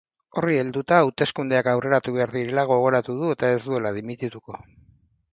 [0.39, 4.57] Horri helduta, hauteskundeak aurreratu behar direla gogoratu du eta ez duela dimitituko.